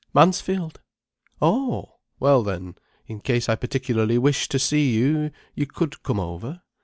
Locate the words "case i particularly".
3.21-4.17